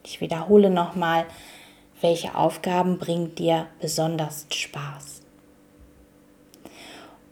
Ich 0.03 0.21
wiederhole 0.21 0.69
nochmal, 0.69 1.25
welche 2.05 2.35
Aufgaben 2.35 3.00
bringen 3.00 3.33
dir 3.33 3.65
besonders 3.81 4.45
Spaß? 4.51 5.24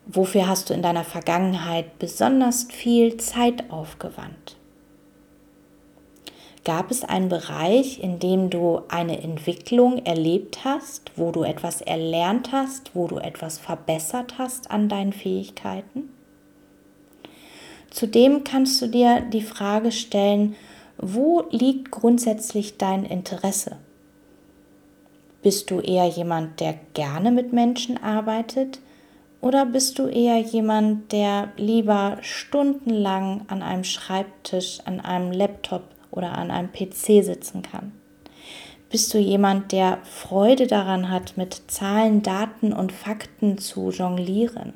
Wofür 0.07 0.47
hast 0.47 0.67
du 0.67 0.73
in 0.73 0.81
deiner 0.81 1.03
Vergangenheit 1.03 1.99
besonders 1.99 2.63
viel 2.63 3.17
Zeit 3.17 3.69
aufgewandt? 3.69 4.57
Gab 6.63 6.89
es 6.89 7.03
einen 7.03 7.29
Bereich, 7.29 7.99
in 8.01 8.17
dem 8.17 8.49
du 8.49 8.81
eine 8.89 9.21
Entwicklung 9.21 10.03
erlebt 10.07 10.65
hast, 10.65 11.11
wo 11.17 11.29
du 11.31 11.43
etwas 11.43 11.81
erlernt 11.81 12.51
hast, 12.51 12.95
wo 12.95 13.05
du 13.05 13.19
etwas 13.19 13.59
verbessert 13.59 14.39
hast 14.39 14.71
an 14.71 14.89
deinen 14.89 15.13
Fähigkeiten? 15.13 16.09
Zudem 17.91 18.43
kannst 18.43 18.81
du 18.81 18.87
dir 18.87 19.21
die 19.21 19.43
Frage 19.43 19.91
stellen, 19.91 20.55
wo 20.97 21.43
liegt 21.51 21.91
grundsätzlich 21.91 22.79
dein 22.79 23.05
Interesse? 23.05 23.77
Bist 25.43 25.69
du 25.69 25.81
eher 25.81 26.07
jemand, 26.07 26.61
der 26.61 26.75
gerne 26.93 27.29
mit 27.29 27.51
Menschen 27.51 28.01
arbeitet? 28.01 28.79
Oder 29.41 29.65
bist 29.65 29.99
du 29.99 30.07
eher 30.07 30.39
jemand, 30.39 31.11
der 31.11 31.51
lieber 31.57 32.17
stundenlang 32.21 33.41
an 33.49 33.61
einem 33.61 33.83
Schreibtisch, 33.83 34.79
an 34.85 35.01
einem 35.01 35.33
Laptop 35.33 35.83
oder 36.11 36.31
an 36.37 36.49
einem 36.49 36.71
PC 36.71 37.25
sitzen 37.25 37.61
kann? 37.61 37.91
Bist 38.89 39.13
du 39.13 39.17
jemand, 39.17 39.73
der 39.73 39.97
Freude 40.03 40.65
daran 40.65 41.09
hat, 41.09 41.35
mit 41.35 41.63
Zahlen, 41.67 42.21
Daten 42.21 42.71
und 42.71 42.93
Fakten 42.93 43.57
zu 43.57 43.91
jonglieren, 43.91 44.71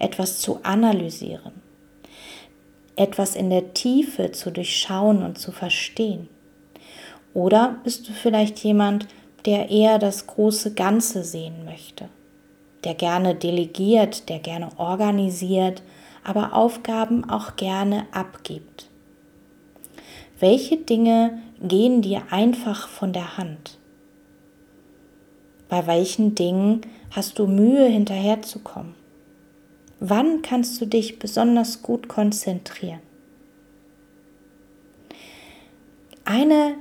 etwas 0.00 0.40
zu 0.40 0.64
analysieren, 0.64 1.52
etwas 2.96 3.36
in 3.36 3.50
der 3.50 3.72
Tiefe 3.72 4.32
zu 4.32 4.50
durchschauen 4.50 5.22
und 5.22 5.38
zu 5.38 5.52
verstehen? 5.52 6.28
Oder 7.34 7.76
bist 7.84 8.08
du 8.08 8.12
vielleicht 8.12 8.58
jemand, 8.64 9.04
der 9.04 9.21
eher 9.70 9.98
das 9.98 10.26
große 10.26 10.74
Ganze 10.74 11.24
sehen 11.24 11.64
möchte, 11.64 12.08
der 12.84 12.94
gerne 12.94 13.34
delegiert, 13.34 14.28
der 14.28 14.38
gerne 14.38 14.68
organisiert, 14.78 15.82
aber 16.24 16.54
Aufgaben 16.54 17.28
auch 17.28 17.56
gerne 17.56 18.06
abgibt? 18.12 18.88
Welche 20.38 20.76
Dinge 20.76 21.38
gehen 21.60 22.02
dir 22.02 22.22
einfach 22.30 22.88
von 22.88 23.12
der 23.12 23.36
Hand? 23.36 23.78
Bei 25.68 25.86
welchen 25.86 26.34
Dingen 26.34 26.82
hast 27.10 27.38
du 27.38 27.46
Mühe 27.46 27.86
hinterherzukommen? 27.86 28.94
Wann 30.00 30.42
kannst 30.42 30.80
du 30.80 30.86
dich 30.86 31.20
besonders 31.20 31.82
gut 31.82 32.08
konzentrieren? 32.08 33.00
Eine 36.24 36.74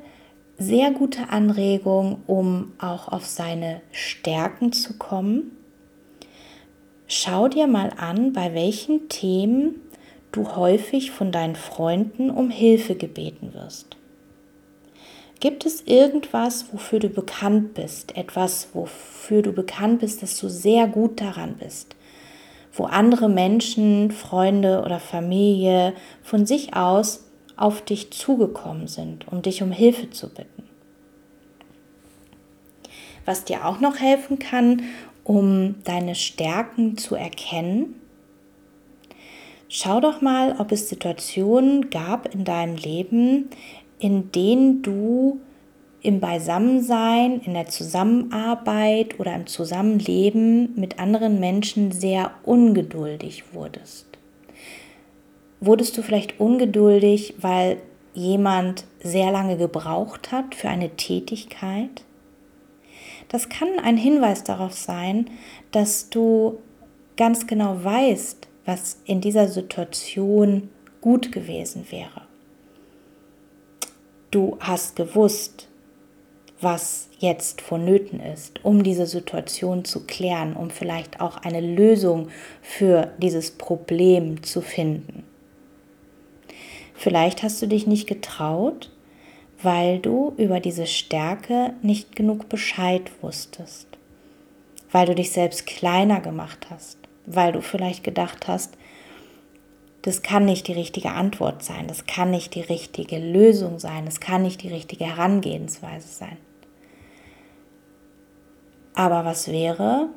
sehr 0.62 0.91
gute 0.91 1.30
Anregung, 1.30 2.22
um 2.27 2.74
auch 2.80 3.08
auf 3.08 3.25
seine 3.25 3.82
Stärken 3.91 4.72
zu 4.72 4.98
kommen. 4.98 5.58
Schau 7.08 7.48
dir 7.48 7.68
mal 7.68 7.91
an, 7.98 8.34
bei 8.34 8.53
welchen 8.53 9.10
Themen 9.10 9.82
du 10.32 10.56
häufig 10.56 11.12
von 11.12 11.32
deinen 11.32 11.56
Freunden 11.56 12.30
um 12.30 12.50
Hilfe 12.50 12.96
gebeten 12.96 13.53
wirst? 13.53 13.98
Gibt 15.41 15.65
es 15.65 15.82
irgendwas, 15.88 16.72
wofür 16.72 17.00
du 17.00 17.10
bekannt 17.10 17.74
bist, 17.74 18.15
etwas, 18.15 18.70
wofür 18.74 19.41
du 19.41 19.51
bekannt 19.51 20.00
bist, 20.00 20.22
dass 20.22 20.38
du 20.38 20.48
sehr 20.48 20.88
gut 20.88 21.20
daran 21.20 21.56
bist, 21.58 21.96
wo 22.72 22.84
andere 22.84 23.27
Menschen, 23.27 24.12
Freunde 24.12 24.84
oder 24.86 25.00
Familie 25.00 25.94
von 26.22 26.46
sich 26.46 26.75
aus 26.75 27.25
auf 27.62 27.82
dich 27.82 28.12
zugekommen 28.12 28.88
sind, 28.88 29.27
um 29.27 29.41
dich 29.41 29.62
um 29.63 29.72
Hilfe 29.72 30.10
zu 30.10 30.30
bitten? 30.30 30.63
Was 33.25 33.46
dir 33.46 33.65
auch 33.65 33.80
noch 33.80 34.00
helfen 34.00 34.39
kann, 34.39 34.84
um 35.24 35.75
deine 35.84 36.15
Stärken 36.15 36.98
zu 36.98 37.15
erkennen, 37.15 38.01
Schau 39.74 40.01
doch 40.01 40.20
mal, 40.20 40.58
ob 40.60 40.74
es 40.74 40.89
Situationen 40.89 41.89
gab 41.91 42.36
in 42.36 42.44
deinem 42.44 42.75
Leben, 42.75 43.50
in 44.00 44.30
denen 44.34 44.82
du 44.82 45.39
im 46.01 46.20
Beisammensein, 46.20 47.39
in 47.39 47.53
der 47.53 47.68
Zusammenarbeit 47.68 49.18
oder 49.18 49.34
im 49.34 49.48
Zusammenleben 49.48 50.74
mit 50.75 51.00
anderen 51.00 51.39
Menschen 51.39 51.94
sehr 51.94 52.32
ungeduldig 52.44 53.53
wurdest. 53.53 54.11
Wurdest 55.63 55.96
du 55.96 56.01
vielleicht 56.01 56.39
ungeduldig, 56.39 57.36
weil 57.39 57.77
jemand 58.15 58.86
sehr 59.00 59.32
lange 59.32 59.58
gebraucht 59.58 60.32
hat 60.32 60.56
für 60.56 60.70
eine 60.70 60.89
Tätigkeit? 60.98 62.03
Das 63.30 63.48
kann 63.48 63.80
ein 63.82 63.96
Hinweis 63.96 64.44
darauf 64.44 64.74
sein, 64.74 65.30
dass 65.72 66.10
du 66.10 66.58
ganz 67.15 67.46
genau 67.46 67.84
weißt, 67.84 68.48
was 68.65 68.98
in 69.06 69.22
dieser 69.22 69.48
Situation 69.48 70.70
gut 71.00 71.32
gewesen 71.32 71.86
wäre. 71.91 72.24
Du 74.32 74.58
hast 74.60 74.96
gewusst, 74.96 75.68
was 76.60 77.08
jetzt 77.20 77.62
vonnöten 77.62 78.20
ist, 78.20 78.65
um 78.65 78.82
diese 78.82 79.06
Situation 79.06 79.86
zu 79.86 80.08
klären, 80.08 80.56
um 80.56 80.72
vielleicht 80.72 81.22
auch 81.22 81.38
eine 81.38 81.62
Lösung 81.62 82.30
für 82.63 83.12
dieses 83.20 83.51
Problem 83.51 84.41
zu 84.41 84.62
finden. 84.62 85.24
Vielleicht 87.01 87.41
hast 87.41 87.60
du 87.63 87.67
dich 87.67 87.88
nicht 87.88 88.05
getraut, 88.05 88.91
weil 89.63 89.98
du 89.98 90.36
über 90.38 90.60
diese 90.60 90.86
Stärke 90.86 91.74
nicht 91.81 92.15
genug 92.15 92.48
Bescheid 92.48 93.12
wusstest, 93.24 93.88
weil 94.91 95.08
du 95.08 95.15
dich 95.15 95.31
selbst 95.31 95.65
kleiner 95.65 96.20
gemacht 96.20 96.67
hast, 96.70 97.00
weil 97.25 97.53
du 97.53 97.62
vielleicht 97.62 98.03
gedacht 98.03 98.48
hast, 98.48 98.77
Das 100.03 100.24
kann 100.24 100.46
nicht 100.46 100.67
die 100.67 100.74
richtige 100.74 101.12
Antwort 101.12 101.63
sein, 101.63 101.88
das 101.88 102.08
kann 102.08 102.31
nicht 102.31 102.55
die 102.55 102.62
richtige 102.62 103.20
Lösung 103.20 103.77
sein, 103.77 104.05
das 104.05 104.20
kann 104.20 104.41
nicht 104.41 104.63
die 104.63 104.70
richtige 104.70 105.05
Herangehensweise 105.05 106.08
sein. 106.08 106.38
Aber 108.96 109.24
was 109.25 109.48
wäre, 109.51 110.10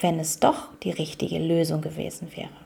wenn 0.00 0.18
es 0.18 0.40
doch 0.40 0.68
die 0.82 0.90
richtige 0.90 1.38
Lösung 1.38 1.82
gewesen 1.82 2.28
wäre? 2.34 2.61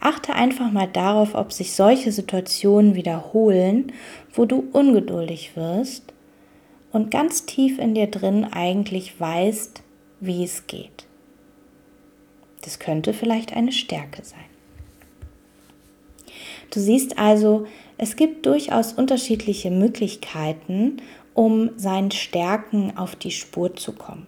Achte 0.00 0.34
einfach 0.34 0.72
mal 0.72 0.88
darauf, 0.88 1.34
ob 1.34 1.52
sich 1.52 1.74
solche 1.74 2.10
Situationen 2.10 2.94
wiederholen, 2.94 3.92
wo 4.32 4.46
du 4.46 4.64
ungeduldig 4.72 5.56
wirst 5.56 6.14
und 6.90 7.10
ganz 7.10 7.44
tief 7.44 7.78
in 7.78 7.94
dir 7.94 8.06
drin 8.06 8.46
eigentlich 8.50 9.20
weißt, 9.20 9.82
wie 10.20 10.42
es 10.42 10.66
geht. 10.66 11.06
Das 12.62 12.78
könnte 12.78 13.12
vielleicht 13.12 13.54
eine 13.54 13.72
Stärke 13.72 14.24
sein. 14.24 14.40
Du 16.70 16.80
siehst 16.80 17.18
also, 17.18 17.66
es 17.98 18.16
gibt 18.16 18.46
durchaus 18.46 18.92
unterschiedliche 18.92 19.70
Möglichkeiten, 19.70 21.02
um 21.34 21.70
seinen 21.76 22.10
Stärken 22.10 22.96
auf 22.96 23.16
die 23.16 23.30
Spur 23.30 23.74
zu 23.76 23.92
kommen. 23.92 24.26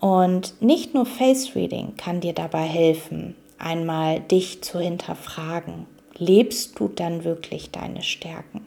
Und 0.00 0.60
nicht 0.62 0.94
nur 0.94 1.06
Face 1.06 1.54
Reading 1.54 1.94
kann 1.96 2.20
dir 2.20 2.32
dabei 2.32 2.62
helfen, 2.62 3.34
einmal 3.58 4.20
dich 4.20 4.62
zu 4.62 4.80
hinterfragen. 4.80 5.86
Lebst 6.16 6.78
du 6.78 6.88
dann 6.88 7.24
wirklich 7.24 7.70
deine 7.70 8.02
Stärken? 8.02 8.66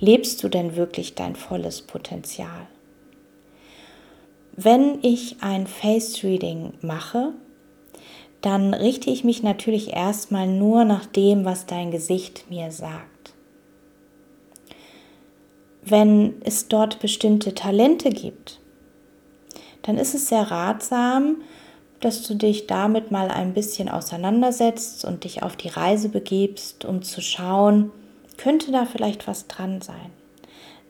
Lebst 0.00 0.42
du 0.42 0.48
denn 0.48 0.76
wirklich 0.76 1.14
dein 1.14 1.34
volles 1.34 1.82
Potenzial? 1.82 2.66
Wenn 4.52 4.98
ich 5.02 5.36
ein 5.40 5.66
Face 5.66 6.22
Reading 6.24 6.72
mache, 6.80 7.32
dann 8.40 8.74
richte 8.74 9.10
ich 9.10 9.24
mich 9.24 9.42
natürlich 9.42 9.94
erstmal 9.94 10.46
nur 10.46 10.84
nach 10.84 11.06
dem, 11.06 11.44
was 11.44 11.66
dein 11.66 11.90
Gesicht 11.90 12.50
mir 12.50 12.70
sagt. 12.70 13.34
Wenn 15.82 16.42
es 16.44 16.68
dort 16.68 17.00
bestimmte 17.00 17.54
Talente 17.54 18.10
gibt, 18.10 18.60
dann 19.82 19.96
ist 19.96 20.14
es 20.14 20.28
sehr 20.28 20.50
ratsam, 20.50 21.36
dass 22.00 22.22
du 22.22 22.34
dich 22.34 22.66
damit 22.66 23.10
mal 23.10 23.28
ein 23.28 23.54
bisschen 23.54 23.88
auseinandersetzt 23.88 25.04
und 25.04 25.24
dich 25.24 25.42
auf 25.42 25.56
die 25.56 25.68
Reise 25.68 26.08
begibst, 26.08 26.84
um 26.84 27.02
zu 27.02 27.20
schauen, 27.20 27.90
könnte 28.36 28.70
da 28.70 28.84
vielleicht 28.84 29.26
was 29.26 29.48
dran 29.48 29.80
sein? 29.80 30.12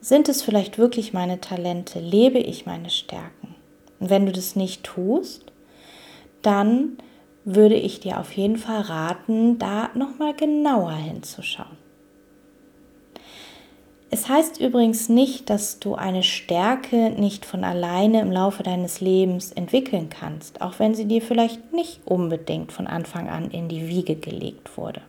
Sind 0.00 0.28
es 0.28 0.42
vielleicht 0.42 0.78
wirklich 0.78 1.12
meine 1.12 1.40
Talente? 1.40 1.98
Lebe 1.98 2.38
ich 2.38 2.66
meine 2.66 2.90
Stärken? 2.90 3.54
Und 3.98 4.10
wenn 4.10 4.26
du 4.26 4.32
das 4.32 4.54
nicht 4.54 4.84
tust, 4.84 5.44
dann 6.42 6.98
würde 7.44 7.74
ich 7.74 8.00
dir 8.00 8.20
auf 8.20 8.32
jeden 8.32 8.58
Fall 8.58 8.82
raten, 8.82 9.58
da 9.58 9.90
nochmal 9.94 10.34
genauer 10.34 10.92
hinzuschauen. 10.92 11.88
Es 14.10 14.28
heißt 14.28 14.58
übrigens 14.58 15.10
nicht, 15.10 15.50
dass 15.50 15.80
du 15.80 15.94
eine 15.94 16.22
Stärke 16.22 17.10
nicht 17.10 17.44
von 17.44 17.62
alleine 17.62 18.22
im 18.22 18.32
Laufe 18.32 18.62
deines 18.62 19.02
Lebens 19.02 19.52
entwickeln 19.52 20.08
kannst, 20.08 20.62
auch 20.62 20.78
wenn 20.78 20.94
sie 20.94 21.04
dir 21.04 21.20
vielleicht 21.20 21.74
nicht 21.74 22.00
unbedingt 22.06 22.72
von 22.72 22.86
Anfang 22.86 23.28
an 23.28 23.50
in 23.50 23.68
die 23.68 23.86
Wiege 23.86 24.16
gelegt 24.16 24.78
wurde. 24.78 25.02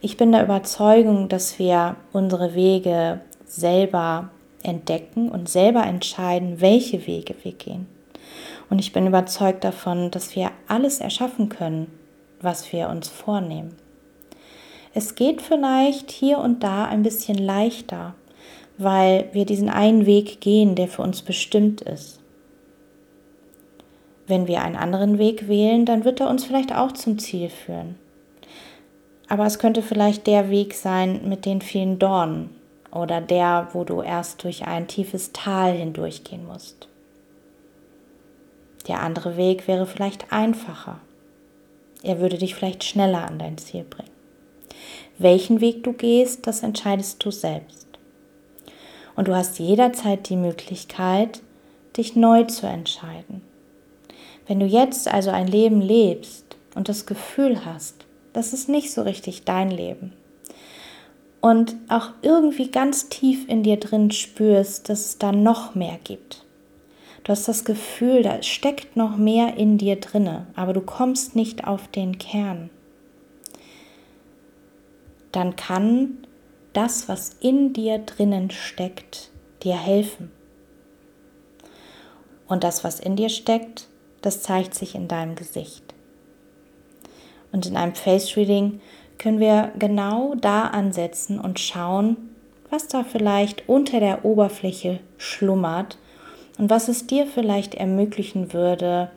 Ich 0.00 0.16
bin 0.16 0.30
der 0.30 0.44
Überzeugung, 0.44 1.28
dass 1.28 1.58
wir 1.58 1.96
unsere 2.12 2.54
Wege 2.54 3.20
selber 3.46 4.30
entdecken 4.62 5.28
und 5.28 5.48
selber 5.48 5.84
entscheiden, 5.84 6.60
welche 6.60 7.06
Wege 7.08 7.34
wir 7.42 7.52
gehen. 7.52 7.88
Und 8.70 8.78
ich 8.78 8.92
bin 8.92 9.08
überzeugt 9.08 9.64
davon, 9.64 10.12
dass 10.12 10.36
wir 10.36 10.52
alles 10.68 11.00
erschaffen 11.00 11.48
können, 11.48 11.88
was 12.40 12.72
wir 12.72 12.88
uns 12.88 13.08
vornehmen. 13.08 13.76
Es 14.94 15.14
geht 15.14 15.40
vielleicht 15.40 16.10
hier 16.10 16.38
und 16.38 16.62
da 16.62 16.84
ein 16.84 17.02
bisschen 17.02 17.38
leichter, 17.38 18.14
weil 18.76 19.28
wir 19.32 19.46
diesen 19.46 19.70
einen 19.70 20.04
Weg 20.04 20.40
gehen, 20.40 20.74
der 20.74 20.88
für 20.88 21.02
uns 21.02 21.22
bestimmt 21.22 21.80
ist. 21.80 22.20
Wenn 24.26 24.46
wir 24.46 24.62
einen 24.62 24.76
anderen 24.76 25.18
Weg 25.18 25.48
wählen, 25.48 25.86
dann 25.86 26.04
wird 26.04 26.20
er 26.20 26.28
uns 26.28 26.44
vielleicht 26.44 26.74
auch 26.74 26.92
zum 26.92 27.18
Ziel 27.18 27.48
führen. 27.48 27.96
Aber 29.28 29.46
es 29.46 29.58
könnte 29.58 29.82
vielleicht 29.82 30.26
der 30.26 30.50
Weg 30.50 30.74
sein 30.74 31.26
mit 31.26 31.46
den 31.46 31.62
vielen 31.62 31.98
Dornen 31.98 32.50
oder 32.92 33.22
der, 33.22 33.68
wo 33.72 33.84
du 33.84 34.02
erst 34.02 34.44
durch 34.44 34.66
ein 34.66 34.88
tiefes 34.88 35.32
Tal 35.32 35.72
hindurchgehen 35.72 36.46
musst. 36.46 36.88
Der 38.88 39.00
andere 39.00 39.38
Weg 39.38 39.68
wäre 39.68 39.86
vielleicht 39.86 40.32
einfacher. 40.32 41.00
Er 42.02 42.20
würde 42.20 42.36
dich 42.36 42.54
vielleicht 42.54 42.84
schneller 42.84 43.26
an 43.26 43.38
dein 43.38 43.56
Ziel 43.56 43.84
bringen. 43.84 44.11
Welchen 45.18 45.60
Weg 45.60 45.84
du 45.84 45.92
gehst, 45.92 46.46
das 46.46 46.62
entscheidest 46.62 47.24
du 47.24 47.30
selbst. 47.30 47.86
Und 49.14 49.28
du 49.28 49.34
hast 49.34 49.58
jederzeit 49.58 50.28
die 50.28 50.36
Möglichkeit, 50.36 51.42
dich 51.96 52.16
neu 52.16 52.44
zu 52.44 52.66
entscheiden. 52.66 53.42
Wenn 54.46 54.60
du 54.60 54.66
jetzt 54.66 55.08
also 55.08 55.30
ein 55.30 55.46
Leben 55.46 55.80
lebst 55.80 56.56
und 56.74 56.88
das 56.88 57.06
Gefühl 57.06 57.64
hast, 57.64 58.06
das 58.32 58.52
ist 58.52 58.68
nicht 58.68 58.92
so 58.92 59.02
richtig 59.02 59.44
dein 59.44 59.70
Leben, 59.70 60.14
und 61.42 61.74
auch 61.88 62.10
irgendwie 62.22 62.70
ganz 62.70 63.08
tief 63.08 63.48
in 63.48 63.64
dir 63.64 63.76
drin 63.76 64.12
spürst, 64.12 64.88
dass 64.88 65.06
es 65.06 65.18
da 65.18 65.32
noch 65.32 65.74
mehr 65.74 65.98
gibt. 66.02 66.44
Du 67.24 67.32
hast 67.32 67.46
das 67.48 67.64
Gefühl, 67.64 68.22
da 68.22 68.42
steckt 68.42 68.96
noch 68.96 69.16
mehr 69.16 69.56
in 69.56 69.76
dir 69.76 69.96
drinne, 69.96 70.46
aber 70.54 70.72
du 70.72 70.80
kommst 70.80 71.36
nicht 71.36 71.66
auf 71.66 71.88
den 71.88 72.18
Kern 72.18 72.70
dann 75.32 75.56
kann 75.56 76.18
das, 76.72 77.08
was 77.08 77.36
in 77.40 77.72
dir 77.72 77.98
drinnen 77.98 78.50
steckt, 78.50 79.30
dir 79.62 79.76
helfen. 79.76 80.30
Und 82.46 82.64
das, 82.64 82.84
was 82.84 83.00
in 83.00 83.16
dir 83.16 83.28
steckt, 83.28 83.88
das 84.20 84.42
zeigt 84.42 84.74
sich 84.74 84.94
in 84.94 85.08
deinem 85.08 85.34
Gesicht. 85.34 85.94
Und 87.50 87.66
in 87.66 87.76
einem 87.76 87.94
Face 87.94 88.36
Reading 88.36 88.80
können 89.18 89.40
wir 89.40 89.72
genau 89.78 90.34
da 90.34 90.64
ansetzen 90.64 91.38
und 91.38 91.60
schauen, 91.60 92.16
was 92.70 92.88
da 92.88 93.04
vielleicht 93.04 93.68
unter 93.68 94.00
der 94.00 94.24
Oberfläche 94.24 95.00
schlummert 95.18 95.98
und 96.58 96.70
was 96.70 96.88
es 96.88 97.06
dir 97.06 97.26
vielleicht 97.26 97.74
ermöglichen 97.74 98.52
würde, 98.52 99.10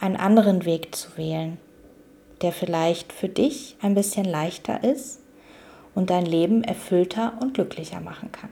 einen 0.00 0.16
anderen 0.16 0.64
Weg 0.64 0.94
zu 0.94 1.16
wählen, 1.16 1.58
der 2.44 2.52
vielleicht 2.52 3.10
für 3.10 3.28
dich 3.28 3.74
ein 3.80 3.94
bisschen 3.94 4.26
leichter 4.26 4.84
ist 4.84 5.20
und 5.94 6.10
dein 6.10 6.26
Leben 6.26 6.62
erfüllter 6.62 7.38
und 7.40 7.54
glücklicher 7.54 8.00
machen 8.00 8.30
kann. 8.32 8.50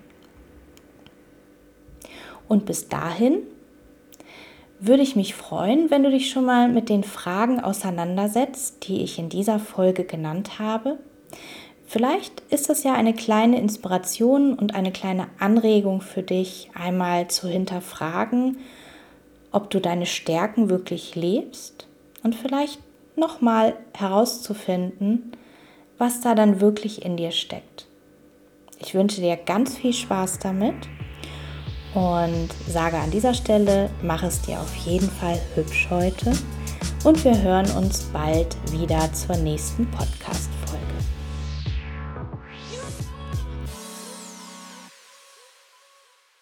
Und 2.48 2.64
bis 2.64 2.88
dahin 2.88 3.42
würde 4.80 5.02
ich 5.02 5.14
mich 5.14 5.34
freuen, 5.34 5.90
wenn 5.90 6.02
du 6.02 6.10
dich 6.10 6.30
schon 6.30 6.46
mal 6.46 6.68
mit 6.68 6.88
den 6.88 7.04
Fragen 7.04 7.60
auseinandersetzt, 7.60 8.88
die 8.88 9.02
ich 9.02 9.18
in 9.18 9.28
dieser 9.28 9.58
Folge 9.58 10.04
genannt 10.04 10.58
habe. 10.58 10.98
Vielleicht 11.86 12.40
ist 12.48 12.70
das 12.70 12.84
ja 12.84 12.94
eine 12.94 13.12
kleine 13.12 13.60
Inspiration 13.60 14.54
und 14.54 14.74
eine 14.74 14.90
kleine 14.90 15.26
Anregung 15.38 16.00
für 16.00 16.22
dich, 16.22 16.70
einmal 16.72 17.28
zu 17.28 17.46
hinterfragen, 17.46 18.56
ob 19.50 19.68
du 19.68 19.80
deine 19.80 20.06
Stärken 20.06 20.70
wirklich 20.70 21.14
lebst 21.14 21.86
und 22.22 22.34
vielleicht 22.34 22.80
nochmal 23.16 23.74
herauszufinden, 23.94 25.32
was 25.98 26.20
da 26.20 26.34
dann 26.34 26.60
wirklich 26.60 27.04
in 27.04 27.16
dir 27.16 27.30
steckt. 27.30 27.86
Ich 28.78 28.94
wünsche 28.94 29.20
dir 29.20 29.36
ganz 29.36 29.76
viel 29.76 29.92
Spaß 29.92 30.40
damit 30.40 30.74
und 31.94 32.48
sage 32.68 32.96
an 32.96 33.10
dieser 33.10 33.34
Stelle, 33.34 33.90
mach 34.02 34.22
es 34.22 34.42
dir 34.42 34.60
auf 34.60 34.74
jeden 34.76 35.10
Fall 35.10 35.38
hübsch 35.54 35.88
heute 35.90 36.32
und 37.04 37.24
wir 37.24 37.40
hören 37.42 37.70
uns 37.72 38.04
bald 38.12 38.56
wieder 38.72 39.12
zur 39.12 39.36
nächsten 39.36 39.90
Podcast. 39.90 40.51